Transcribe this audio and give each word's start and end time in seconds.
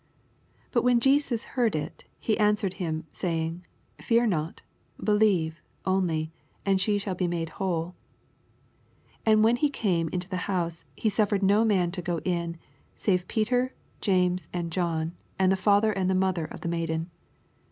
50 0.71 0.71
BHt 0.79 0.83
when 0.83 0.99
Jesus 0.99 1.43
heard 1.43 1.73
U^ 1.73 1.91
he 2.17 2.39
answered 2.39 2.73
him, 2.73 3.05
saying. 3.11 3.63
Fear 3.99 4.25
not: 4.25 4.63
believe, 4.97 5.61
only, 5.85 6.31
and 6.65 6.81
she 6.81 6.97
snail 6.97 7.13
be 7.13 7.27
made 7.27 7.49
whole. 7.61 7.93
51 9.25 9.31
And 9.35 9.43
when 9.43 9.55
he 9.57 9.69
came 9.69 10.09
i^io 10.09 10.27
the 10.27 10.37
b<^use, 10.37 10.85
he 10.97 11.09
Bu£fered 11.09 11.43
no 11.43 11.63
man 11.63 11.91
to 11.91 12.01
go 12.01 12.17
in. 12.21 12.57
save 12.95 13.27
Peter, 13.27 13.61
and 13.61 14.01
James, 14.01 14.47
and 14.51 14.71
John, 14.71 15.13
and 15.37 15.51
the 15.51 15.55
father 15.55 15.91
and 15.91 16.09
the 16.09 16.15
mother 16.15 16.45
of 16.45 16.61
the 16.61 16.67
maiden. 16.67 17.11